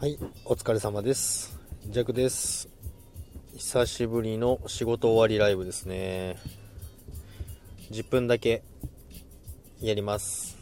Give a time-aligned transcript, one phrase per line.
[0.00, 1.60] はい、お疲れ様です。
[1.84, 2.70] ジャクです。
[3.54, 6.38] 久しぶりの仕事終わりライブですね。
[7.90, 8.62] 10分だけ
[9.78, 10.56] やります。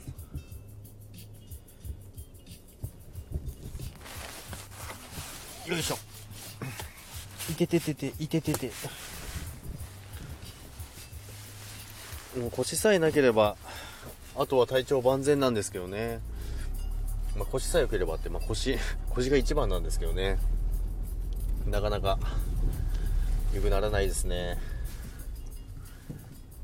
[5.68, 5.94] よいしょ。
[7.52, 8.72] いてててて、いててて。
[12.36, 13.56] もう腰さえなければ、
[14.36, 16.18] あとは体調万全なんですけどね。
[17.36, 18.78] まあ、腰さえ良ければって、まあ、腰
[19.10, 20.38] 腰が一番なんですけどね。
[21.66, 22.18] なかなか
[23.54, 24.58] 良くならないですね。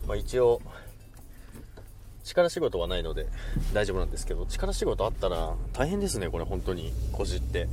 [0.06, 0.60] まあ一応
[2.24, 3.26] 力仕事はないので
[3.72, 7.68] 大丈夫なんですけど力仕事あったら大変ですねこれ本当に腰って。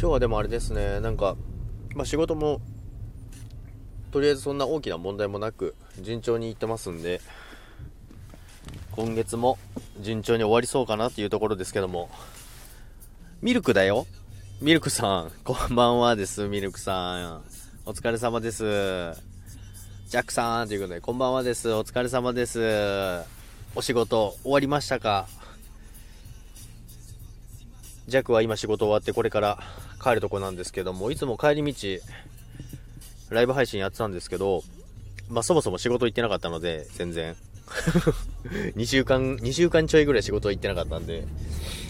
[0.00, 1.36] 今日はでもあれですねなんか
[1.98, 2.60] まあ、仕事も
[4.18, 7.20] とりあえずそんな大きな問題もなく順調にいってますんで
[8.90, 9.58] 今月も
[10.00, 12.10] 順調に終わりそうかなっていうところですけども。
[13.42, 14.08] ミルクだよ。
[14.60, 15.30] ミルクさん。
[15.44, 17.42] こんばんはですミルクさん。
[17.86, 18.64] お疲れ様です。
[18.64, 21.72] ジャックさんということでこんばんはです。
[21.72, 22.60] お疲れ様です。
[23.76, 25.28] お仕事終わりましたか？
[28.08, 29.62] ジャックは今仕事終わってこれから
[30.02, 32.02] 帰るとこなんですけどもいつも帰り道
[33.30, 34.62] ライブ配信やってたんですけど
[35.28, 37.36] まあそもそも仕事行ってなかったので全然。
[38.76, 41.26] 2週間2週間ちょいぐらい仕事行ってなかったんで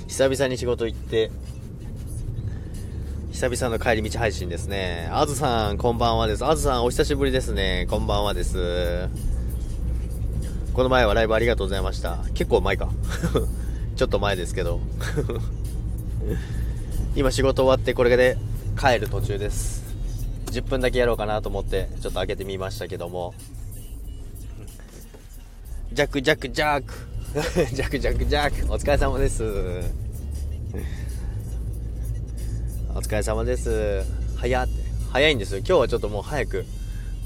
[0.09, 1.31] 久々に仕事行って
[3.31, 5.09] 久々の帰り道配信ですね。
[5.13, 6.45] あずさんこんばんはです。
[6.45, 7.87] あずさんお久しぶりですね。
[7.89, 9.09] こんばんはです。
[10.73, 12.19] この前はライブありがとうございました。
[12.35, 12.91] 結構前か。
[13.95, 14.81] ちょっと前ですけど。
[17.15, 18.37] 今仕事終わってこれで
[18.77, 19.88] 帰る途中です。
[20.49, 23.35] 10分だけやろうかなと思ってちょっと開けてみましたけども。
[25.93, 26.95] ジャックジャックジャク。
[27.75, 28.73] ジャク ジャクジャク。
[28.73, 29.45] お疲れ様です。
[32.95, 34.05] お疲れ様です。
[34.37, 34.69] 早っ
[35.13, 35.59] 早いんですよ。
[35.59, 36.67] 今日はちょっともう早く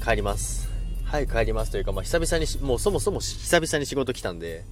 [0.03, 0.69] 帰ります。
[1.05, 4.65] 早く帰りますというか、まあ、久々にもうそもそも久々に仕事来たんで。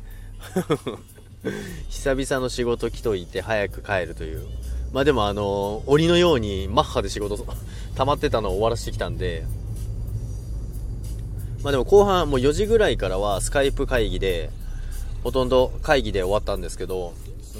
[1.90, 4.47] 久々の仕事来といて早く帰るという。
[4.94, 7.38] まあでもあの鬼のようにマッハで仕事
[7.96, 9.46] 溜まってたのを終わらせてきたんで。
[11.63, 14.50] まあでも後半もう4時ぐらいからはスカイプ会議で
[15.24, 17.13] ほとんど会議で終わったんですけど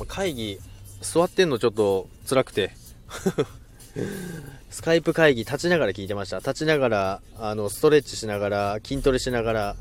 [0.08, 0.58] 会議
[1.02, 2.72] 座ってんのちょっと辛くて。
[4.72, 6.38] スカイプ会議立ちながら聞いてました。
[6.38, 9.76] 立ちながらあのストレッチしながら筋トレしながら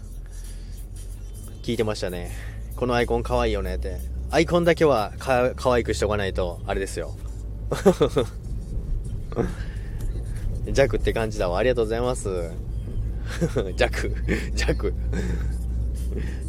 [1.62, 2.32] 聞いてましたね。
[2.76, 3.98] このアイコン可愛いよねって。
[4.32, 7.16] アイコンだけはか可愛くしておかないとあれですよ。
[10.66, 11.58] ジャクって感じだわ。
[11.58, 12.50] ありがとうございます。
[13.76, 14.12] ジャク
[14.54, 14.92] ジャク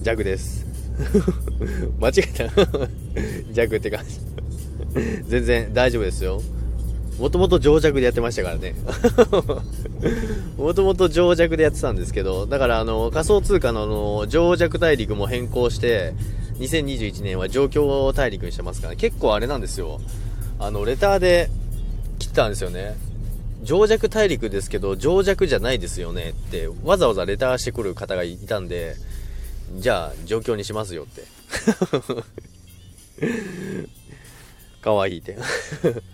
[0.02, 0.66] ジャクです。
[2.02, 2.48] 間違えた。
[3.52, 4.20] ジャクって感じ。
[5.28, 6.42] 全然大丈夫ですよ。
[7.20, 8.74] もともと情弱でやってましたからね。
[10.58, 16.16] もともと情弱でやってたんですけどだからあの仮想通貨のあの情弱大陸も変更して
[16.60, 20.00] 2021年は状況大陸にしてますから、結構あれなんですよ。
[20.62, 21.50] あのレターで
[22.20, 22.96] 切ったんですよね。
[23.64, 26.30] 情弱大陸ですけど情弱じゃないですよね。
[26.30, 28.96] ってわざわざレターしてくる方がいたんで
[29.78, 31.24] じゃあ状況にしますよって。
[34.84, 35.36] 可愛いって。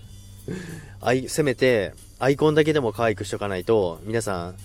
[1.02, 4.56] あいせめてアイコンだけでも可愛くしとかないと皆さん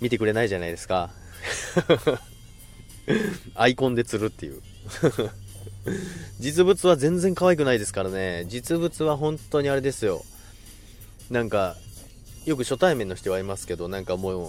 [0.00, 1.10] 見てくれないじゃないですか。
[3.56, 4.62] アイコンで釣るっていう。
[6.40, 8.44] 実物は全然可愛くないですからね。
[8.48, 10.24] 実物は本当にあれですよ。
[11.30, 11.76] なんか
[12.44, 14.48] よく初対面の人はいますけどなんかも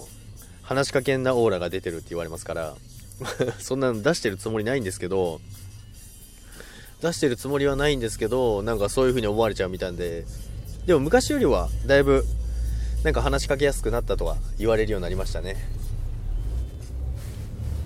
[0.62, 2.74] 話しかけんなオーラが出てるって言われますから。
[3.58, 5.40] そんなの出してるつもりないんですけど
[7.00, 10.24] 出してるつもりはないんですけどなんかそういう風に思われちゃうみたいで。
[10.86, 12.24] でも昔よりはだいぶ
[13.02, 15.56] なんか話しかけやすくなったとは言われるようになりましたね。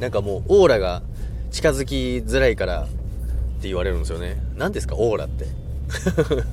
[0.00, 1.02] なんかもうオーラが
[1.50, 2.88] 近づきづらいから
[3.60, 4.42] って言われるんですよね。
[4.56, 4.96] 何ですか？
[4.96, 5.44] オーラって。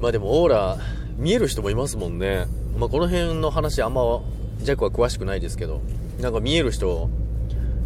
[0.00, 0.78] まあでもオーラ
[1.16, 2.46] 見える人もいますもんね。
[2.78, 4.20] まあこの辺の話あんま
[4.60, 5.80] ジャックは詳しくないですけど。
[6.20, 7.10] なんか見える人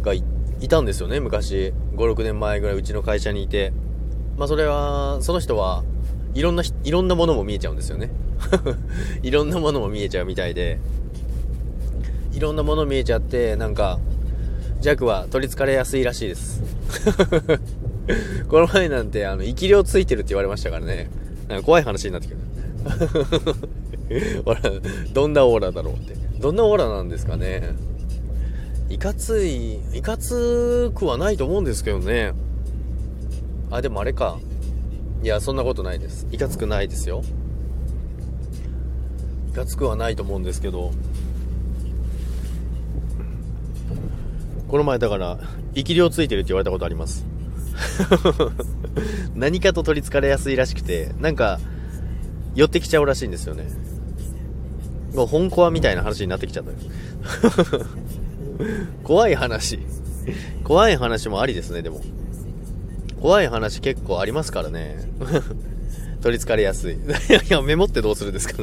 [0.03, 0.21] がい
[0.69, 1.73] たんですよね昔。
[1.95, 3.73] 56年前ぐらいうちの会社にいて。
[4.37, 5.83] まあそれはその人は
[6.35, 8.11] いろんないろんなものも見えちゃうんですよね。
[9.23, 10.77] いろんなものも見えちゃうみたいで。
[12.31, 13.99] いろんなもの見えちゃってなんか
[14.81, 16.61] 弱は取りつかれやすいらしいです
[18.47, 21.09] この前なんてあの生き量ついてるって言われましたからね
[21.47, 22.37] なんか怖い話になってくる
[24.45, 24.61] ほら、
[25.13, 26.15] どんなオーラだろうって。
[26.39, 27.75] どんなオーラなんですかね。
[28.89, 32.33] いかつい、いかつくはないと思うんですけどね。
[33.69, 34.39] あ、でもあれか。
[35.21, 36.27] いや、そんなことないです。
[36.31, 37.21] いかつくないですよ。
[39.49, 40.91] いかつくはないと思うんですけど。
[44.69, 45.39] この前だから、
[45.73, 47.25] 生き量ついてるって言われたことあります。
[49.35, 51.59] 何かと取りつかれやすいらしくて、なんか、
[52.53, 53.67] 寄ってきちゃうらしいんですよね。
[55.15, 56.77] もう本コアみたいな話になってきちゃったよ。
[59.03, 59.79] 怖い話。
[60.63, 62.01] 怖い話もありですね、でも。
[63.19, 65.09] 怖い話結構ありますからね。
[66.21, 66.93] 取り憑かれやすい。
[66.93, 66.97] い
[67.29, 68.55] やいや、メモってどうするんですか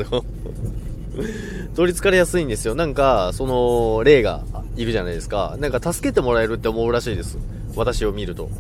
[1.75, 2.77] 取り憑かれやすいんですよ。
[2.77, 4.45] なんか、その、霊が
[4.77, 5.57] いるじゃないですか。
[5.59, 7.39] なんか助けてもらえるって思うらしいです。
[7.75, 8.51] 私を見ると。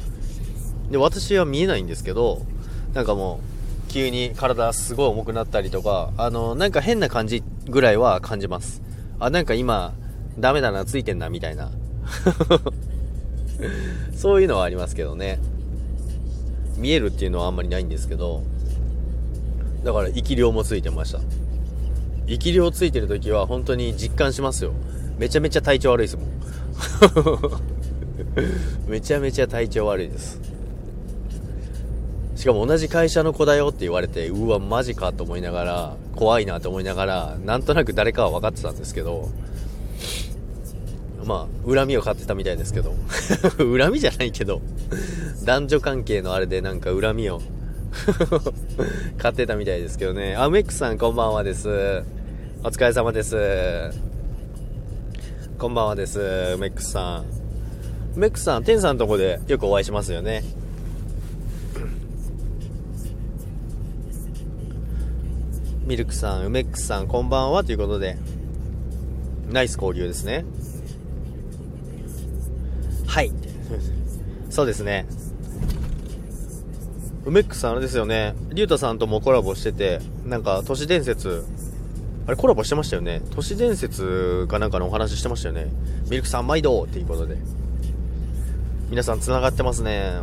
[0.91, 2.43] で、私は見えないんですけど、
[2.95, 3.41] なんかも
[3.89, 8.83] う、急に体すごい重くなったりとか、あの、なんか変な感じぐらいは感じます。
[9.19, 9.95] あ、なんか今、
[10.39, 11.71] ダメだな、ついてんな、みたいな。
[14.15, 15.39] そういうのはありますけどね。
[16.77, 18.43] 見えるっていうのはあんまりないんですけど、
[19.85, 21.21] だから生き量もついてました。
[22.29, 24.73] 生き量ついてる時は本当に実感しますよ。
[25.19, 26.37] めちゃめちゃ体調悪いですもん。
[28.89, 30.41] めちゃめちゃ体調悪いです。
[32.37, 39.31] しかも同じ会社の子だよって言われて、うわ、マジかと思いながら、怖いなと思いながら、なんとなく誰かは分かってたんですけど、
[41.25, 42.95] まあ、恨みを買ってたみたいですけど。
[43.59, 44.61] 恨みじゃないけど、
[45.45, 47.41] 男女関係のあれでなんか恨みを
[49.17, 50.37] 買ってたみたいですけどね。
[50.37, 52.03] あ、メックさんこんばんはです。
[52.63, 54.16] お疲れ様です。
[55.58, 56.19] こんばんはです。
[56.58, 58.20] メックさん。
[58.20, 60.44] メックさん、テンさんのとこでよくお会いしますよね。
[65.87, 68.19] ミルクさん、梅ックさん、こんばんはということで、
[69.50, 70.44] ナイス交流ですね。
[73.06, 73.32] はい。
[74.50, 75.06] そうですね。
[77.25, 81.44] 梅ックさんあれですよね、リュウタさんともコラボしてて、なんか都市伝説、
[82.26, 83.23] あれコラボしてましたよね。
[83.31, 85.67] 都市伝説かなんかのお話してましたよね。
[86.11, 87.37] ミルクさん毎度っていうことで。
[88.90, 90.20] 皆さん繋がってますね。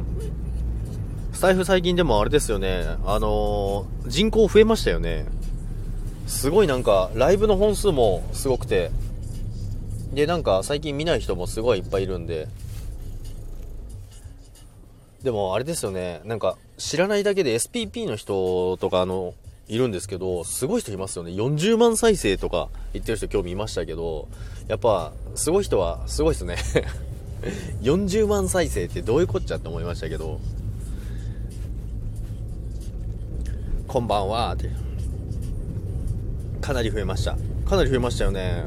[1.33, 5.25] スタイフ最近でもあれですよね、あのー、人口増えましたよね。
[6.27, 8.91] すごいなんか、ライブの本数もすごくて、
[10.13, 12.47] で、なんか最近見ない人もすごいいっぱいいるんで、
[15.23, 19.33] でもあれですよね、なんか知らないだけで SPP の人とかあの、
[19.67, 21.31] いるんですけど、すごい人いますよね。
[21.31, 24.27] 40万再生とか言ってる人今日見ましたけど、
[24.67, 26.57] やっぱ、すごい人はすごいですね
[27.81, 30.39] 40万再生ってどういうこっちゃって思いましたけど、
[33.87, 34.69] こんばんはって。
[36.61, 37.37] かなり増えました。
[37.69, 38.65] かなり増えましたよね。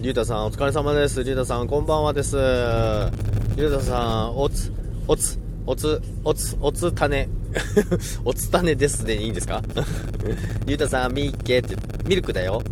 [0.00, 1.24] りゅうたさん、お疲れ様です。
[1.24, 2.36] りゅうたさん、こんばんはです。
[2.36, 4.72] りゅうたさん、おつ、
[5.08, 7.28] おつ、おつ、おつ、おつたね。
[8.24, 9.62] おつたねですでいいんですか？
[10.66, 12.62] りゅうたさん、みっけって、ミルクだよ。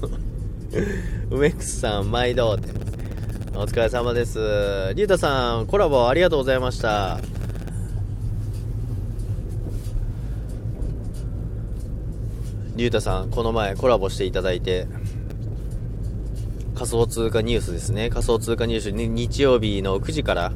[1.30, 2.68] 梅くさん、毎度って。
[3.54, 4.38] お疲れ様です。
[4.94, 7.20] りゅうたさん、コラボありがとうございました。
[12.76, 14.86] りゅうたさん、この前コラボしていただいて、
[16.74, 18.10] 仮想通貨ニュースですね。
[18.10, 20.52] 仮想通貨ニュース、日曜日の9時から、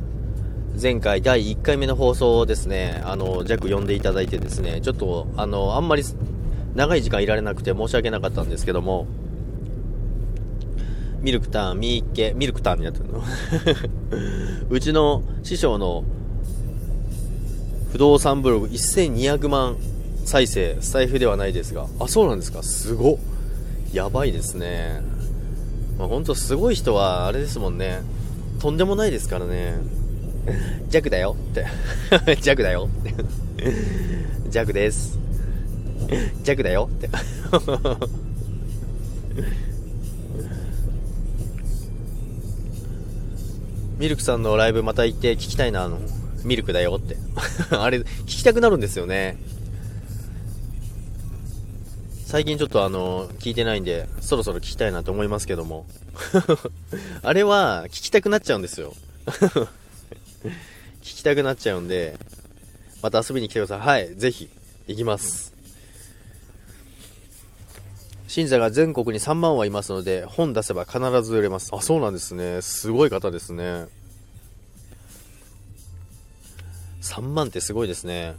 [0.80, 6.02] 前回第1回目の放送をですね、あの、弱呼んでいただいてですね、ちょっと、あの、あんまり
[6.74, 9.06] 長い時間いられなくて申し訳なかったんですけども、
[11.20, 13.22] ミルクターン、ミーケ、ミルクターンになってるの
[14.70, 16.04] うちの師匠の
[17.92, 19.76] 不動産ブログ1200万
[20.24, 21.86] 再生、スタイフではないですが。
[21.98, 23.18] あ、そうなんですかすご
[23.92, 25.02] やばいですね。
[25.98, 28.00] まあ、ほんとすごい人は、あれですもんね。
[28.60, 29.74] とんでもないですからね。
[30.90, 31.66] 弱だよって。
[32.42, 33.14] 弱だよって。
[34.50, 35.18] 弱です。
[36.44, 37.10] 弱だよって。
[43.98, 46.00] ミルクさんのライブまた行って聞きたいな、あの、
[46.42, 47.18] ミルクだよって。
[47.70, 49.36] あれ、聞きたくなるんですよね。
[52.24, 55.84] 最近ちょっとあの、聞いてないんで、そろそろ聞きたいなと思いますけども。
[57.22, 58.94] あれは、聞きたくなっちゃうんですよ。
[60.42, 60.52] 聞
[61.02, 62.18] きたくなっちゃうんで、
[63.02, 63.80] また遊びに来てください。
[63.80, 64.48] はい、ぜひ、
[64.86, 65.54] 行きます。
[68.26, 71.70] 信者が全国に3万はいますので、本出せば必ず売れます。
[71.72, 72.62] あ、そうなんですね。
[72.62, 73.86] すごい方ですね。
[77.02, 78.34] 3万ってすごいですね。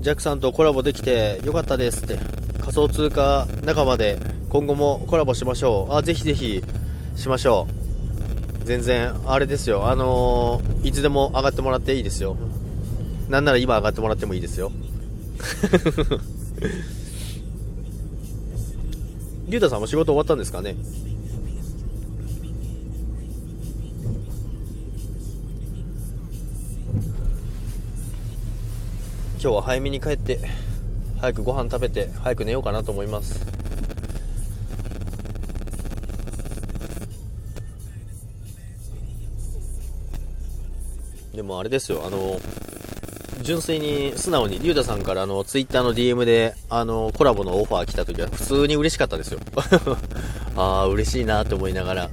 [0.00, 2.47] ジャックさんとコラボできてよかったですって。
[2.68, 4.18] 仮想通貨仲間で
[4.50, 5.94] 今後もコラボしましょう。
[5.94, 6.62] あぜひぜひ
[7.16, 7.66] しましょ
[8.62, 8.64] う。
[8.66, 9.88] 全然あれですよ。
[9.88, 12.36] あのー、いつでも上がってもらっていいですよ。
[13.30, 14.70] なんなら今上がってもらってもいいですよ。
[19.46, 20.76] リュウタさんも仕事終わったんですかね？
[29.40, 30.67] 今日は早めに帰って。
[31.20, 33.46] 早くご飯食べて早く寝ようかなと思います
[41.34, 42.40] でもあれですよあの
[43.42, 49.40] 純粋に素直に、リュウダさんからあの、ツイッターの DM で、あの、コラボのオファー来た時は普通に嬉しかったですよ。
[50.56, 52.10] ああ、嬉しいなって思いながら。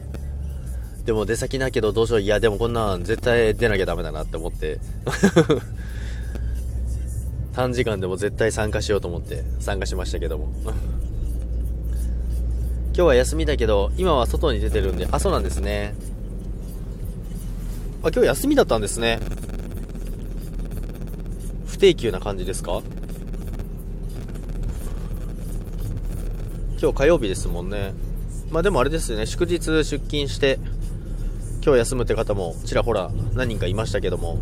[1.05, 2.21] でも出先だけどどうしよう。
[2.21, 4.79] いや、でもこんなん絶対出なきゃダメだなって思って。
[7.55, 10.51] 短時間でも絶対参加しようと思って参加しましたけども。
[12.93, 15.95] 今日は休みだけど、今は外に出てるんで、あ、そうなんですね。
[18.03, 19.19] あ、今日休みだったんですね。
[21.65, 22.81] 不定休な感じですか？
[26.81, 27.93] 今日火曜日ですもんね。
[28.50, 30.59] まあでもあれですよね、祝日出勤して、
[31.63, 34.39] 今日休むって方もちらほら何人かいましたけども。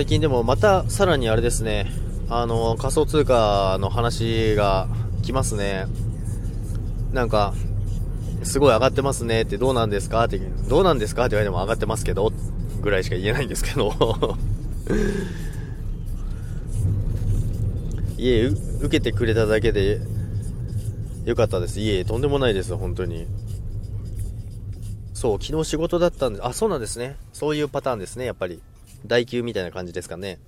[0.00, 1.84] 最近でもまたさらにあれですね、
[2.30, 4.88] あの仮想通貨の話が
[5.22, 5.88] 来ますね。
[7.12, 7.52] なんか、
[8.42, 12.32] すごい上がってますねってどうなんですかって、どうなんですかって言われても上がってますけど、
[12.80, 13.92] ぐらいしか言えないんですけど
[18.16, 20.00] いえ、受けてくれただけで
[21.26, 21.78] よかったです。
[21.78, 23.26] いえ、とんでもないです、本当に。
[25.12, 27.16] そう、昨日仕事だったんで、あ、そうなんですね。
[27.34, 28.62] そういうパターンですね、やっぱり。
[29.06, 30.38] 代休みたいな感じですかね。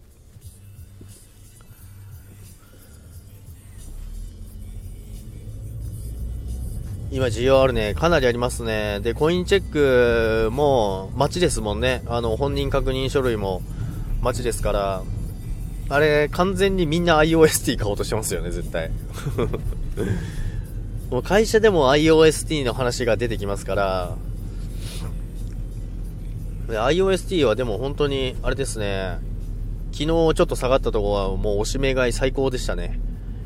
[7.10, 7.92] 今需要あるね。
[7.92, 9.00] かなりありますね。
[9.00, 12.02] で、コインチェックも待ちですもんね。
[12.06, 13.60] あの、本人確認書類も
[14.22, 15.02] 待ちですから、
[15.90, 18.90] あれ、完全にみんな iOST 買おうとしてますよね、絶対。
[21.10, 24.16] もう会社でも iOST の話が出てきますから、
[26.68, 29.18] iOST はでも本当に、あれですね、
[29.92, 33.00] 昨日ちょっと下がったところはもうおしめ買い最高でしたね。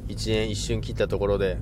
[0.09, 1.59] 1年一瞬切ったところで。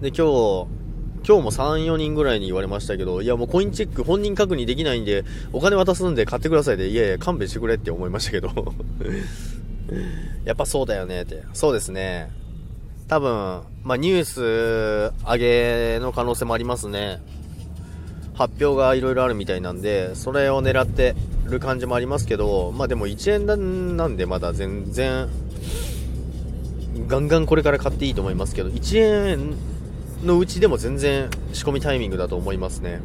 [0.00, 0.66] で、今日、
[1.26, 8.50] 今日も3、4人ぐらいに言われましたけど、いやもうコインチェック本人確認できないんで、お金渡すんで買ってくださいで、いやいや、勘弁してくれって思いましたけど。
[10.44, 11.42] やっぱそうだよねって。
[11.52, 12.30] そうですね。
[13.08, 17.20] 多分、まあ、ニュース上げの可能性もありますね。
[18.34, 21.14] 発表がいろいろあるみたいなんで、それを狙って
[21.44, 25.28] る感じもありますけど、まあでも1円なんでまだ全然、
[27.06, 29.54] ガンガンこれから買っていいと思いますけど、1円
[30.24, 33.00] のうちでも全然仕込みタイミングだと思いますね。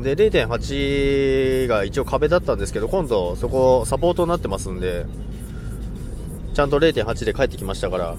[0.00, 5.06] で、0.8が一応壁だったんですけど、今度そこサポートになってますんで、
[6.54, 8.16] ちゃんと0.8で帰ってきましたから、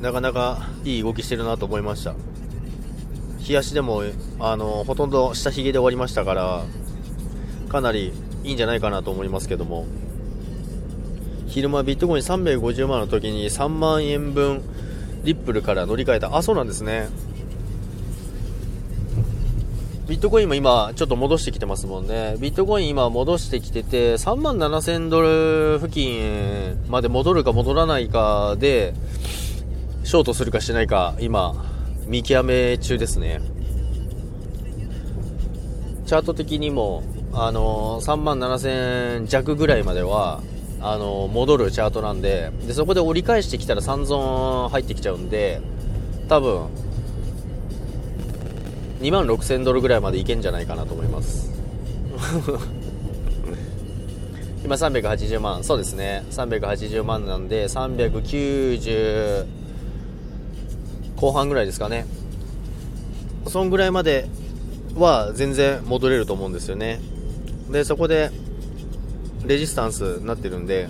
[0.00, 2.14] なかなかいい動きしてるなと思いました。
[3.48, 4.02] 日足でも、
[4.38, 6.64] あの、ほとんど下髭で終わりましたから、
[7.70, 8.12] かなり
[8.44, 9.86] いいんじゃないかなと思いますけども。
[11.46, 14.62] 昼間ビットコイン350万の時に3万円分
[15.24, 16.36] リップルから乗り換えた。
[16.36, 17.08] あ、そうなんですね。
[20.08, 22.36] ビットコインも今ちょっと戻してきてますもんね。
[22.38, 28.92] ビットコイン今戻してきてて、3万7000ドル付近まで戻るか戻らないかで、
[30.04, 31.67] ショートするかしないか今
[32.08, 33.40] 見極め中ですね。
[36.06, 40.42] チャート的にも、あの、3万7000弱ぐらいまでは、
[40.80, 45.60] あの戻るチャートなんででそこで折り返してきたら3ゾーン入ってきちゃうんで
[46.28, 46.68] 多分
[49.00, 51.52] 2万6000ドルぐらいまでいけんじゃないかなと思います。
[54.64, 56.24] 今380万そうですね。
[56.32, 59.46] 380万なんで390
[61.18, 62.06] 後半ぐらいですかね
[63.46, 64.28] そんぐらいまで
[64.94, 67.00] は全然戻れると思うんですよね
[67.70, 68.30] でそこで
[69.46, 70.88] レジスタンスになってるんで、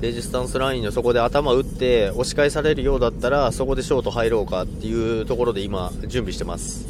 [0.00, 6.86] レジスタンスラインのそこで頭打って押し返されるようだったら、そこでショート入ろうかっていうところで今、準備してます。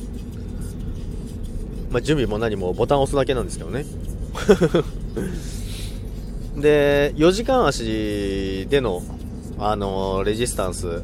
[1.90, 3.84] まあ、準備も何もボタン押すだけなんですけどね。
[6.56, 9.02] で、4時間足での、
[9.58, 11.02] あのレジスタンス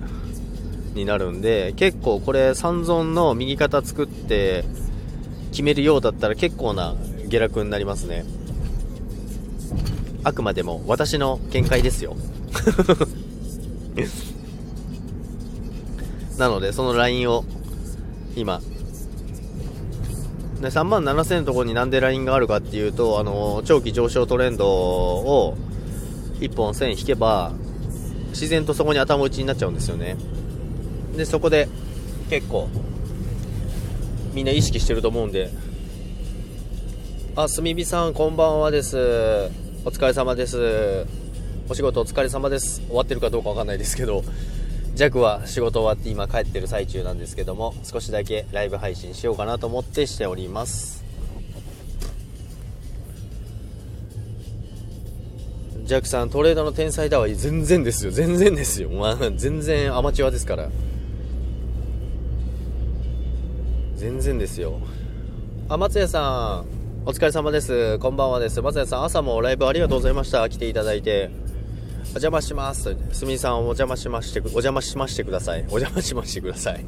[0.94, 4.64] になるんで結構これ三尊の右肩作って
[5.50, 6.94] 決めるようだったら結構な
[7.26, 8.24] 下落になりますね。
[10.24, 12.16] あくまでも私の見解ですよ。
[16.38, 17.44] なのでそのラインを
[18.36, 18.60] 今。
[20.60, 25.56] で3万7000のところになんでラインがあるかっていうとあの長期上昇トレンドを
[26.38, 27.52] 1本線引けば
[28.28, 30.16] 自然とそこに頭打ちになっちゃうんですよね。
[31.16, 31.68] でそこで
[32.30, 32.68] 結構
[34.32, 35.50] みんな意識してると思うんで
[37.36, 38.98] あすみびさんこんばんはです。
[39.84, 41.06] お疲れ様です。
[41.66, 42.82] お仕事お疲れ様です。
[42.86, 44.22] 終わってるかどうかわかんないですけど
[44.94, 51.02] 弱は仕事終わって今帰ってる最中なんですけども少しだけライブ配信しようかなと思ってしております。
[55.84, 57.26] ジャックさんトレードの天才だわ。
[57.28, 58.12] 全然ですよ。
[58.12, 60.68] 全然ですよ、まあ、全然アマチュアですから。
[64.02, 64.80] 全然ですよ。
[65.68, 68.00] あ松屋さんお疲れ様です。
[68.00, 68.60] こんばんはです。
[68.60, 70.48] 松屋さん朝もライブありがとうございました。
[70.48, 71.30] 来ていただいて。
[72.06, 72.96] お邪魔します。
[73.12, 75.60] すみさんお邪魔しましてお邪魔しましてください。
[75.70, 76.84] お邪魔しましてください。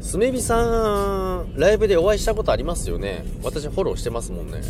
[0.00, 3.24] すみびさんライブでお会いしたことありますよね。
[3.44, 4.62] 私フォローしてますもんね。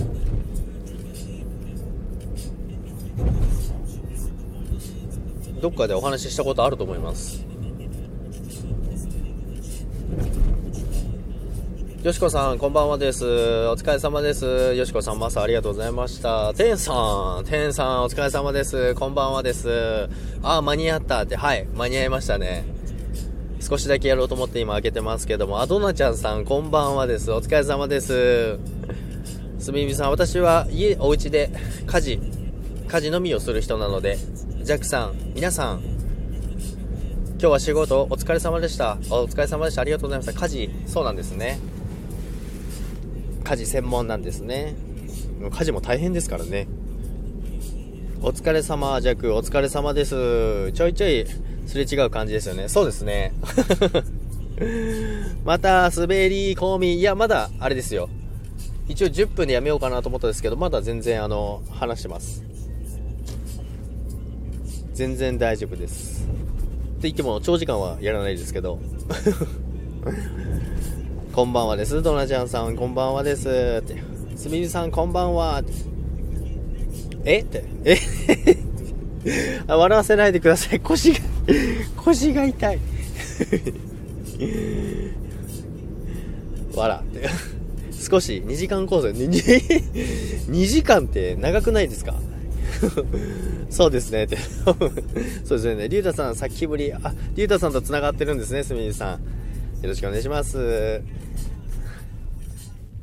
[5.62, 7.50] どっかでお話ししたことあると思います。
[12.02, 13.24] よしこさん、こんばんはです。
[13.24, 14.44] お疲れ様です。
[14.74, 16.52] よしこさん、マスありがとうございました。
[16.52, 18.96] てんさん、てんさん、お疲れ様です。
[18.96, 20.08] こんばんはです。
[20.42, 22.64] あ、間に合ったって、はい、間に合いましたね。
[23.60, 27.30] 少しだけやろうと思って今開けてますけども、あ、どなちゃんさん、こんばんはです。
[27.30, 28.58] お疲れ様です。
[29.60, 31.52] すみみさん、私は家、お家で
[31.86, 32.20] 家事、
[32.88, 34.18] 家事のみをする人なので、
[34.64, 35.82] ジャックさん、皆さん、
[37.38, 38.98] 今日は仕事お疲れ様でした。
[39.08, 39.82] お疲れ様でした。
[39.82, 40.32] ありがとうございました。
[40.32, 41.60] 家事、そうなんですね。
[43.42, 44.74] 家事専門なんですね。
[45.50, 46.68] 家事も大変ですからね。
[48.22, 50.70] お疲れ様弱お疲れ様です。
[50.72, 51.26] ちょいちょい
[51.66, 52.68] すれ違う感じですよね。
[52.68, 53.32] そうですね。
[55.44, 56.94] また滑り込み。
[56.94, 58.08] いやまだあれですよ。
[58.88, 62.44] 一応10分でやめようかなと思ったんですけどまだ全然あの話してます。
[64.92, 66.22] 全然大丈夫です。
[66.22, 68.78] って言っても長時間はやらないですけど。
[71.32, 72.02] こんばんはです。
[72.02, 73.80] ドナちゃんさん、こんばんはです。
[73.82, 74.02] って。
[74.36, 75.62] すみみさん、こんばんは。
[77.24, 77.38] え？
[77.38, 77.64] って。
[77.84, 77.96] え？
[79.66, 80.80] 笑わせないでください。
[80.80, 81.20] 腰が
[81.96, 82.78] 腰が痛い
[86.74, 87.28] 笑って。
[87.98, 89.16] 少し2時間コース、
[90.50, 92.14] 2時間って長くないですか？
[93.70, 94.36] そうですねって。
[94.36, 95.88] そうですね。
[95.88, 96.92] りゅ うたさん、さっきぶり。
[96.92, 99.20] あ、りゅうたさんと繋がってるんですね、すみみさん。
[99.82, 101.02] よろしくお願いします。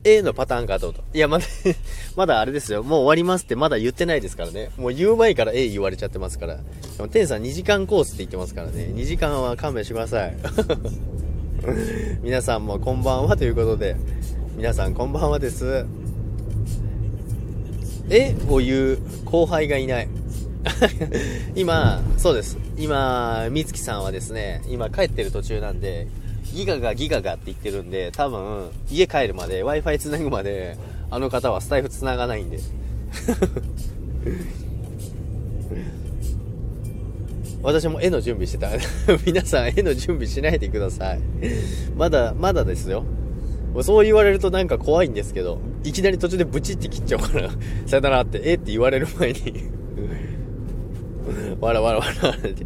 [0.06, 1.04] A のパターンかどうと。
[1.14, 1.46] いや、まだ
[2.16, 2.84] まだあれですよ。
[2.84, 4.72] もう終わりますってまだ言ってないですからね。
[4.78, 6.56] もう言う前から A 言われちゃってますから。
[6.56, 6.62] で
[7.04, 8.92] も、テンさん2時間コースって言ってますからね。
[8.96, 10.38] 2時間は勘弁してください。
[12.24, 13.98] 皆さんもこんばんはということで。
[14.56, 15.86] 皆さんこんばんはです。
[18.10, 20.08] えを言う後輩がいない。
[21.56, 22.58] 今、そうです。
[22.78, 26.08] 今、みつきさんはですね、今帰ってる途中なんで、
[26.60, 30.78] ギガがギガがって言ってるんで、多分、家帰るまで、Wi-Fi 繋ぐまで、
[31.10, 32.60] あの方はスタイフ繋がないんで。
[37.62, 38.70] 私も絵の準備してた。
[39.26, 41.22] 皆さん絵の準備しないでください。
[41.96, 43.06] まだ、まだですよ。
[43.82, 47.50] そう言われるとなんか怖いんですけど、いきなり途中でブチって切っちゃうから、
[47.88, 49.70] さよならって、えって言われる前に
[51.62, 52.66] わらわらわらって。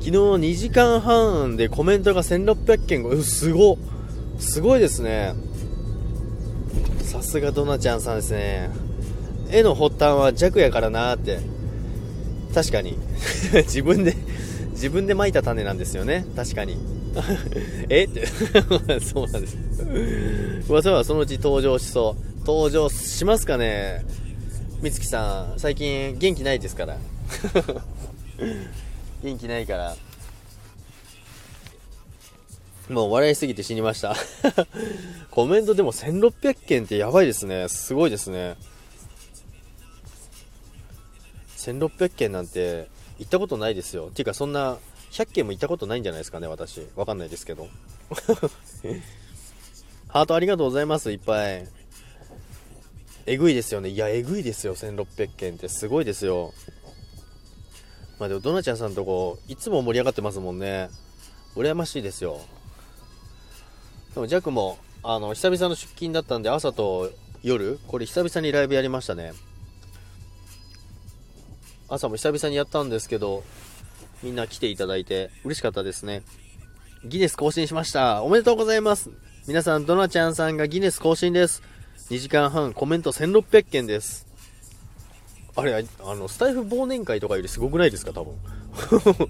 [0.00, 3.76] 昨日2時間半でコメントが1600件うすご
[4.38, 5.34] すごいですね。
[7.02, 8.70] さすがドナちゃんさんですね。
[9.50, 11.40] 絵の発端は弱やからなーって。
[12.54, 12.96] 確かに。
[13.66, 14.16] 自分で
[14.70, 16.24] 自分で蒔いた種なんですよね。
[16.34, 16.78] 確かに。
[17.90, 18.04] え？
[18.04, 18.26] って。
[19.04, 19.58] そうなんです。
[20.66, 22.40] 噂はそのうち登場しそう。
[22.46, 24.06] 登場しますかね？
[24.82, 26.96] 美月さん最近元気ないですから。
[29.22, 29.96] 元気ないから。
[32.88, 34.16] もう笑いすぎて死にました。
[35.30, 37.68] コメントでも1600件ってやばいですね。
[37.68, 38.56] すごいですね。
[41.56, 44.06] 1600件なんて行ったことないですよ。
[44.06, 44.78] っていうかそんな
[45.12, 46.80] 100件も行ったことないんじゃないですかね私。
[46.96, 47.68] わかんないですけど。
[50.08, 51.68] ハートありがとうございますいっぱい。
[53.26, 53.90] えぐいですよね。
[53.90, 55.68] いやえぐいですよ1600件って。
[55.68, 56.52] すごいですよ。
[58.20, 60.90] まあでも、ドナちゃんさんとこ、いつも盛り上がってますもんね。
[61.56, 62.38] 羨ましいですよ。
[64.14, 67.10] でも、ジャックも、あの、久々の出勤だったんで、朝と
[67.42, 69.32] 夜、これ久々にライブやりましたね。
[71.88, 73.42] 朝も久々にやったんですけど、
[74.22, 76.22] みんな来ていただいて嬉しかったですね。
[77.06, 78.22] ギネス更新しました。
[78.22, 79.08] おめでとうございます。
[79.48, 81.62] 皆さん、ドナちゃんさんがギネス更新です。
[82.10, 84.29] 2時間半、コメント1600件です。
[85.60, 88.34] あれ、あの、スタイフ忘年会とかよりすごくないですか、多分。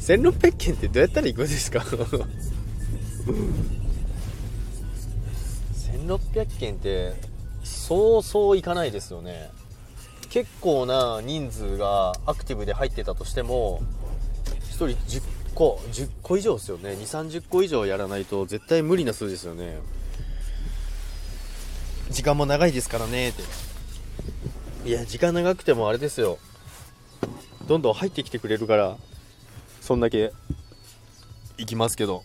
[0.00, 1.80] 1600件ってどうやったら行くんですか
[6.06, 7.12] ？1600件って
[7.62, 9.50] そうそういかないですよね。
[10.30, 13.82] 結構な人数がアクティブで入ってたとしても
[14.70, 15.22] 1人10
[15.54, 16.90] 個10個以上ですよね。
[16.90, 19.78] 2 3 0個以上やらないと絶対無理な数字ですよね。
[22.10, 23.42] 時間も長いですからねって。
[24.86, 26.38] いや時間長くてもあれですよ
[27.66, 28.96] どんどん入ってきてくれるから
[29.80, 30.32] そんだけ
[31.58, 32.22] 行きますけど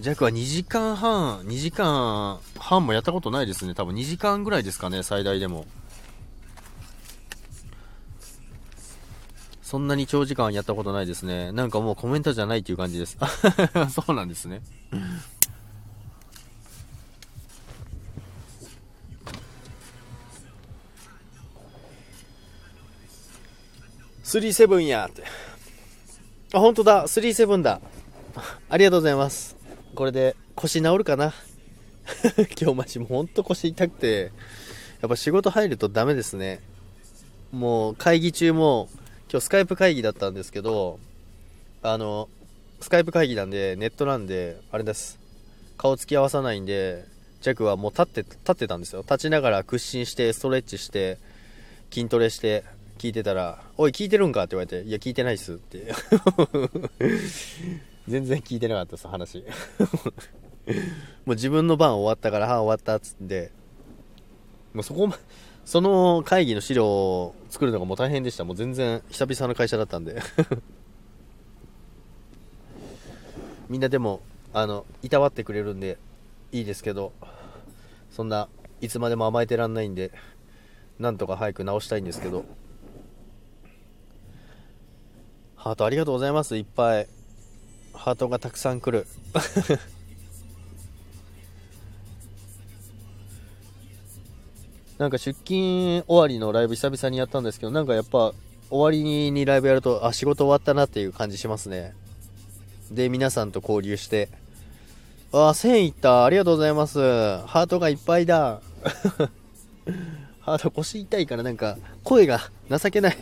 [0.00, 3.74] 弱は2時間半、2時間半もやったことないですね。
[3.74, 5.66] 多分2時間ぐらいですかね、最大でも。
[9.60, 11.50] そんなに長時間やったことないですね。
[11.50, 13.18] なんかもうコメントじゃないっていう感じです。
[13.90, 14.62] そうなんですね。
[24.28, 25.22] スリーセブンやって。
[26.52, 27.08] あ、本当だ。
[27.08, 27.80] スリーセブンだ。
[28.68, 29.56] ありがとうございます。
[29.94, 31.32] これで腰治るかな？
[32.60, 34.30] 今日マジもうほんと腰痛くて、
[35.00, 36.60] やっぱ仕事入るとダメですね。
[37.52, 38.90] もう会議中も、
[39.30, 41.00] 今日スカイプ会議だったんですけど、
[41.82, 42.28] あの、
[42.82, 45.18] スカイプ会議なんで、ネットなんで、あれです。
[45.78, 47.06] 顔つき合わさないんで、
[47.40, 49.00] ジャックはもう立って、立ってたんですよ。
[49.00, 51.16] 立ちながら屈伸して、ストレッチして、
[51.90, 52.64] 筋トレして、
[52.98, 55.92] 聞いてたら、おい、聞いてるんかって言われて、いや、聞いてないっすって。
[58.08, 59.44] 全然聞いてなかったです、話。
[61.24, 63.50] もう自分の番終わったから、はあ、終わったっつって、
[64.74, 65.18] もうそこま、
[65.64, 68.44] その会議の資料を作るのがもう大変でした。
[68.44, 70.20] もう全然久々の会社だったんで。
[73.68, 74.22] みんなでも、
[74.54, 75.98] あの、いたわってくれるんで
[76.52, 77.12] いいですけど、
[78.10, 78.48] そんな
[78.80, 80.10] いつまでも甘えてらんないんで、
[80.98, 82.44] なんとか早く直したいんですけど。
[85.58, 86.56] ハートありがとうございます。
[86.56, 87.08] いっぱい。
[87.92, 89.08] ハートがたくさん来る。
[94.98, 98.32] なんか出勤終わりのライブ久々にやったんですけどなんかやっぱ
[98.70, 101.94] 終わりにライブやるとあ仕事終わったなっていう感じしますね。
[102.90, 104.28] で皆さんと交流して。
[105.32, 106.24] あ1000いった。
[106.24, 106.98] ありがとうございます。
[107.00, 108.60] ハートがいっぱいだ。
[110.40, 112.40] ハート腰痛いからなんか声が
[112.70, 113.18] 情けない。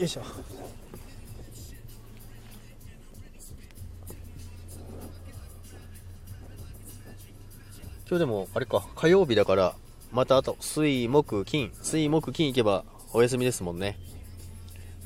[0.00, 0.22] よいしょ
[8.08, 9.74] 今日でも、あれか、火曜日だから、
[10.10, 13.98] またあと、水、木、金、水、木、金行けばお休みですもんね。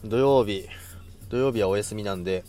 [0.05, 0.69] 土曜日、
[1.29, 2.45] 土曜日はお休みなんで、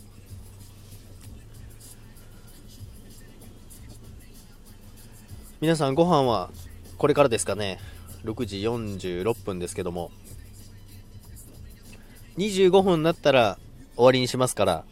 [5.60, 6.50] 皆さんご飯は
[6.96, 7.80] これからですかね。
[8.22, 10.12] 6時46分ですけども。
[12.38, 13.58] 25分になったら
[13.96, 14.84] 終わりにしますから、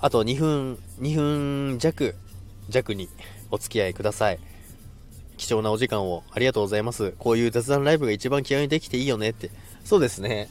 [0.00, 2.14] あと2分、2分弱、
[2.68, 3.08] 弱に
[3.50, 4.38] お付き合いください。
[5.36, 7.12] 貴重なお時間をありがとうございます。
[7.18, 9.50] こういう雑談ライブが一番気合にできていいよねって。
[9.84, 10.48] そうですね。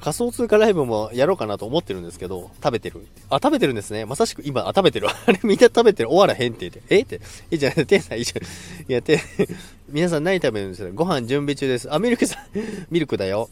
[0.00, 3.06] 仮想通貨ライブもやろうかなと思ってるんですけど、食べてる。
[3.30, 4.04] あ、食べてるんですね。
[4.04, 5.08] まさしく今、あ、食べてる。
[5.26, 6.10] あれみんな食べてる。
[6.10, 6.82] 終わらへんって言って。
[6.94, 7.00] え？
[7.00, 7.20] って。
[7.50, 8.44] え、じゃ、てんさん、いいじゃん。
[8.90, 9.20] いや、て、
[9.88, 10.90] 皆さん何食べるんですか？
[10.94, 11.92] ご飯準備中です。
[11.92, 12.44] あ、ミルクさん、
[12.90, 13.48] ミルクだよ。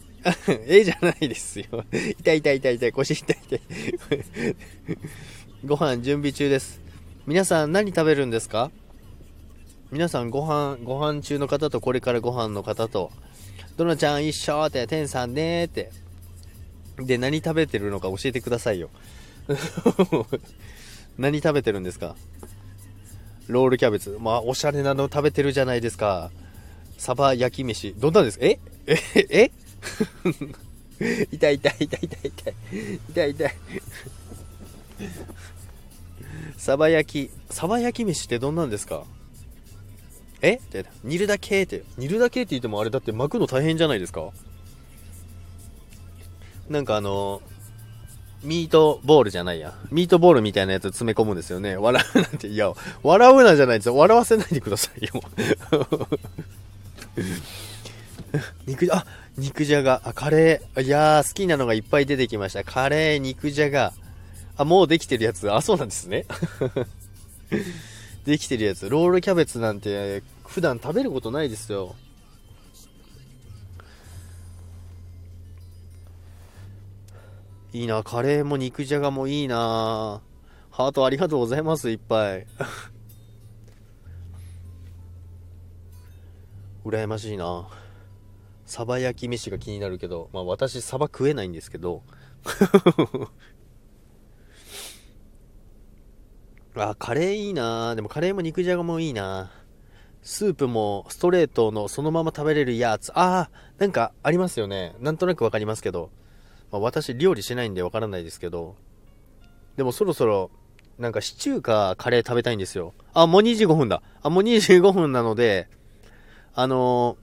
[0.67, 1.65] えじゃないですよ。
[2.19, 2.91] 痛い痛い痛い痛い。
[2.91, 3.61] 腰痛い痛い。
[5.65, 6.79] ご飯準備中です。
[7.25, 8.69] 皆さん何食べるんですか？
[9.91, 13.09] 皆さんご飯、ご飯中の方とこれからご飯の方と、
[13.77, 15.91] どのちゃん一緒って、天さんねーって。
[16.99, 18.89] で、何食べてるのか教えてくださいよ。
[21.17, 22.15] 何食べてるんですか？
[23.47, 24.17] ロールキャベツ。
[24.19, 26.31] まあ、おしゃれなの食べてるじゃないですか。
[26.97, 27.93] サバ焼き飯。
[27.97, 28.45] どんなんですか？
[28.45, 28.59] え？
[28.87, 28.99] え？
[29.29, 29.51] え？
[31.31, 32.53] 痛い痛い痛い痛い痛い。
[33.09, 33.53] 痛い痛い。
[36.57, 39.05] サバ焼き、サバ焼き飯ってどんなんですか？
[40.41, 40.55] え？
[40.55, 44.31] って、煮るだけって、煮るだけって言ってもあれだって巻くの大変じゃないですか？
[46.69, 47.41] なんかあの、
[48.43, 49.73] ミートボールじゃないや。
[49.89, 51.75] ミートボールみたいなやつ詰め込むんですよね。
[51.75, 52.71] 笑うなんて、いや、
[53.03, 53.95] 笑うなじゃないですよ。
[53.95, 55.21] 笑わせないでくださいよ。
[58.67, 59.05] 肉じゃ、あ、
[59.37, 60.83] 肉じゃが、あ、カレー。
[60.83, 62.63] いやー、好きなのがいっぱい出てきました。
[62.63, 63.93] カレー、肉じゃが。
[64.55, 65.51] あ、もうできてるやつ。
[65.51, 66.25] あ、そうなんですね。
[68.25, 68.89] できてるやつ。
[68.89, 71.95] ロールキャベツなんて、普段食べることないですよ。
[77.73, 80.21] いいな、カレーも肉じゃがもいいな
[80.71, 82.47] ハートありがとうございます、いっぱい。
[86.85, 87.67] 羨ましいな
[88.65, 92.03] サバ焼き飯が気になるけど、まあ私サバ食えないんですけど。
[96.75, 99.51] あ、カレーいいなでもカレーも肉じゃがもいいな
[100.21, 103.11] スープもストレートのそのまま食べれるやつ。
[103.17, 104.95] ああ、なんかありますよね。
[104.99, 106.11] なんとなくわかりますけど。
[106.71, 108.75] まあ、私料理しないんでわからないですけど。
[109.75, 110.49] でもそろそろ、
[110.97, 112.93] なんかシチューかカレー食べたいんですよ。
[113.13, 114.01] あ、もう25分だ。
[114.21, 115.69] あ、もう25分なので、
[116.55, 117.17] あの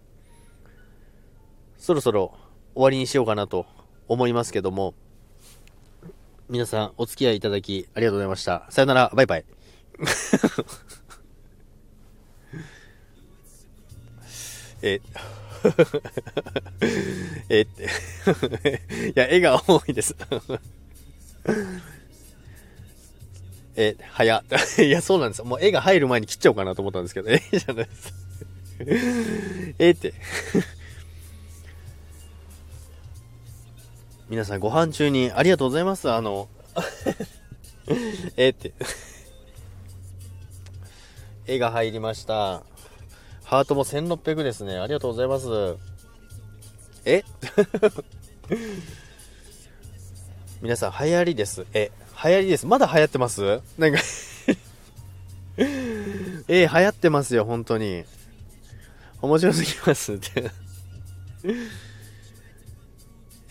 [1.78, 2.34] ー、そろそろ
[2.74, 3.66] 終わりにしようかなと
[4.06, 4.94] 思いますけども、
[6.48, 8.66] 皆さんお付き合いいただきありがとうございました。
[8.70, 9.44] さよなら、バイバイ。
[14.82, 15.00] え、
[17.48, 17.84] えって。
[17.84, 17.86] い
[19.14, 20.14] や、絵が多いです
[23.76, 24.44] え、早
[24.78, 28.14] いや、そうなんですよもう絵が入る前に切っちゃおうかなと思ったんですけど、えじゃないです。
[29.78, 30.14] えって。
[34.28, 36.10] 皆さんご飯中にありがとうございます。
[36.10, 36.48] あの、
[38.36, 38.72] えって。
[41.46, 42.62] 絵が入りました。
[43.44, 44.78] ハートも1600ですね。
[44.78, 45.76] ありがとうございます。
[47.04, 47.22] え？
[50.62, 51.66] 皆さん、流行りです。
[51.74, 51.90] え、
[52.24, 52.66] 流行りです。
[52.66, 53.60] まだ流行ってます？
[53.78, 53.98] なんか
[55.58, 58.04] え、流行ってますよ、本当に。
[59.20, 60.50] 面白すぎますって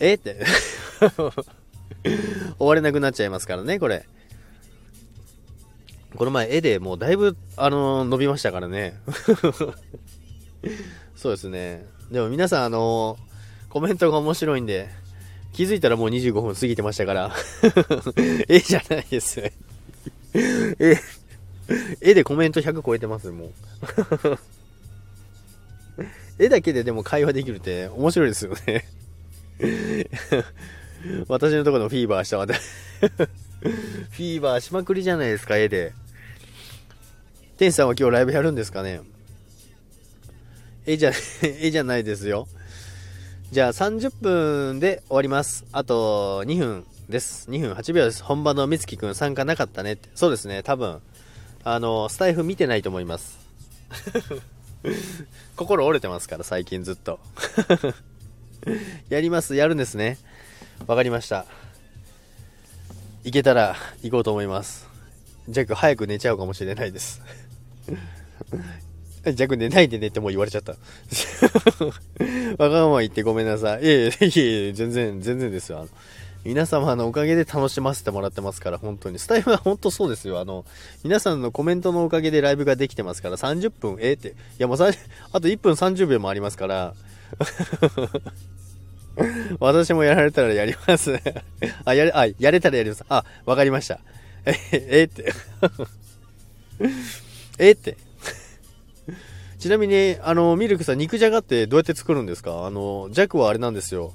[0.00, 0.14] え？
[0.14, 0.44] って
[2.58, 4.06] 終われなくなっちゃいますからね、これ。
[6.16, 9.00] この前絵でもうだいぶ、あのー、伸びましたからね。
[11.16, 11.86] そうですね。
[12.10, 14.88] でも皆さん、あのー、コメントが面白いんで、
[15.52, 17.34] 気づいたらもう25分過ぎてましたから。
[18.48, 19.40] 絵じゃないです
[20.78, 20.96] 絵、
[22.00, 23.52] 絵でコメント100超えてます、もう。
[26.38, 28.84] 絵だけででも会話できるって面白いですよね
[31.28, 35.92] 私のところのフィーバーしたわフィーバーしまくりじゃないですか、絵で。
[37.56, 39.00] 天さんは今日ライブやるんですかね？
[40.86, 41.12] 絵じゃ、
[41.42, 42.48] 絵じゃないですよ。
[43.52, 45.64] じゃあ30分で終わります。
[45.70, 47.48] あと2分です。
[47.48, 48.24] 2分8秒です。
[48.24, 50.08] 本場のみつきくん参加なかったねって。
[50.16, 51.00] そうですね、多分。
[51.62, 53.38] あの、スタイフ見てないと思います。
[55.54, 57.20] 心折れてますから、最近ずっと。
[59.08, 60.18] やります、やるんですね。
[60.88, 61.46] わかりました。
[63.22, 64.88] 行けたら行こうと思います。
[65.48, 67.22] ジャック早く寝ちゃうかもしれないです。
[69.32, 70.72] ジャック寝ないで寝ってもう言われちゃった。
[72.58, 73.82] わがまま言ってごめんなさい。
[73.82, 75.78] いえいえ、いえいえ、全然、全然ですよ。
[75.78, 75.88] あの
[76.44, 79.18] 皆様のおかげで楽しませてもらってますから、本当に。
[79.18, 80.40] スタイフは本当そうですよ。
[80.40, 80.66] あの、
[81.02, 84.28] 皆さんのコメントのおかげでライブができてますから、30分、えー、って。
[84.28, 84.90] いや、もうさ、
[85.32, 86.94] あと1分30秒もありますから、
[89.58, 91.18] 私もやられたらやります
[91.86, 93.04] あ、やれ、あ、やれたらやります。
[93.08, 94.00] あ、わかりました。
[94.44, 95.32] え、えって。
[97.58, 97.72] え？
[97.72, 97.96] って。
[99.58, 102.66] ちなみに、あの、ミルクさん、肉じゃがってどうやって作るんですか？
[102.66, 104.12] あの、弱はあれなんですよ。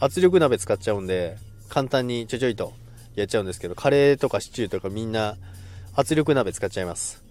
[0.00, 1.36] 圧力鍋使っちゃうんで、
[1.68, 2.72] 簡単にちょちょいと
[3.16, 5.36] やっちゃうんですけど、カレーとかシチューとかみんな
[5.94, 7.22] 圧力鍋使っちゃいます。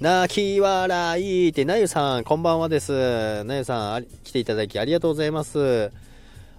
[0.00, 3.44] 泣き笑いって、なゆさん、こんばんはです。
[3.44, 5.92] なゆさん、来ていただきありがとうございます。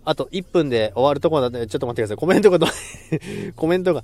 [0.05, 2.17] あと1分で終わるところだって、ちょっと待ってください。
[2.17, 2.67] コメントがど、
[3.55, 4.03] コメントが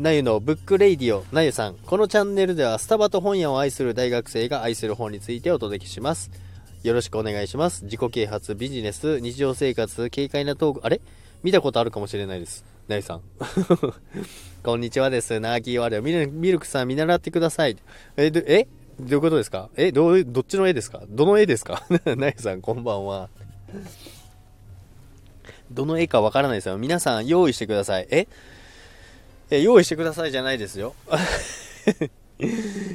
[0.00, 1.76] なゆのブックレイディオ、なゆさん。
[1.76, 6.32] このチャンネルではスタバと本屋を愛する大学生が愛する本についてお届けします。
[6.82, 7.84] よろしくお願いします。
[7.84, 11.00] 自己啓発、ビジネス、日常生活、軽快なトーク、あれ？
[11.44, 12.64] 見たことあるかもしれないです。
[12.88, 13.20] ナイさん。
[14.64, 15.38] こんにちはです。
[15.38, 16.28] ナーキーワールド。
[16.32, 17.76] ミルクさん見習ってください。
[18.16, 18.66] え、ど、え？
[18.98, 19.70] どういうことですか？
[19.76, 21.04] え、どう、どっちの絵ですか？
[21.08, 21.86] どの絵ですか？
[22.16, 23.28] ナイさん、こんばんは。
[25.70, 26.78] どの絵かわからないですよ。
[26.78, 28.08] 皆さん用意してください。
[28.10, 28.26] え？
[29.50, 30.94] え、用意してくださいじゃないですよ。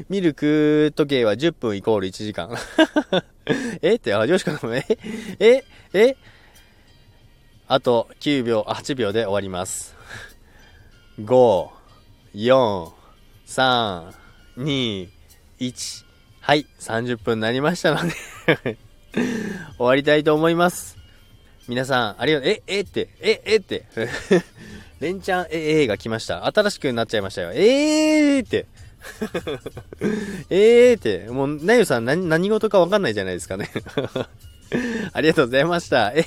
[0.10, 2.56] ミルク時計は10分イコール1時間。
[3.82, 3.96] え？
[3.96, 4.86] って、あ、よしかも、え？
[5.40, 5.64] え？
[5.94, 6.18] え？
[7.68, 9.96] あと9秒、8秒で終わります。
[11.22, 11.70] 5、
[12.36, 12.92] 4、
[13.48, 14.14] 3、
[14.58, 15.10] 2、
[15.60, 16.06] 1。
[16.42, 18.14] はい、30分になりましたので
[19.78, 20.98] 終わりたいと思います。
[21.68, 22.80] 皆さん、ありがとう、え、え？
[22.82, 23.56] って、え、え？
[23.58, 23.86] って。
[25.00, 26.46] レンチャン、え、えが来ました。
[26.46, 27.52] 新しくなっちゃいましたよ。
[27.54, 28.66] えーって。
[30.50, 31.32] えーって。
[31.32, 33.70] もう、なゆさん何、何事かわかんないじゃないですかね。
[35.14, 36.12] ありがとうございました。
[36.14, 36.26] え、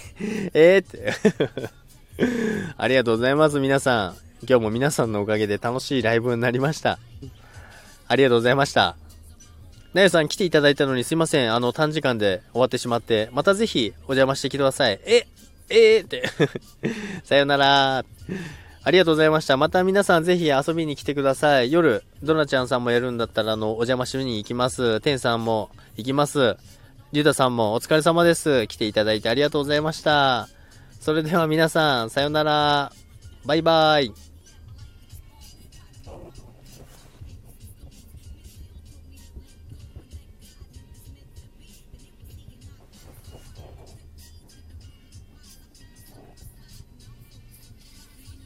[0.55, 1.13] えーって。
[2.79, 4.17] ありがとうございます、皆さん。
[4.49, 6.99] 今日も皆さんのおかげで楽しいライブになりました。
[8.09, 8.97] ありがとうございました。
[9.93, 11.55] なゆさん来ていただいたのにすいません。
[11.55, 14.99] あの、短時間で終わってしまって、またぜひお邪魔してきてください。
[15.05, 15.27] え、
[15.69, 16.23] えー、って。
[17.25, 18.05] さよなら。
[18.85, 19.57] ありがとうございました。
[19.57, 21.71] また皆さんぜひ遊びに来てください。
[21.71, 25.01] 夜、ドナちゃんさんもやるんだったら、あの、お邪魔しに行きます。
[25.01, 26.57] テンさんも行きます。
[27.13, 28.67] リュウダさんもお疲れ様です。
[28.67, 30.49] 来ていただいてありがとうございました。
[30.99, 32.93] それでは皆さん、さよなら。
[33.45, 34.32] バイバイ。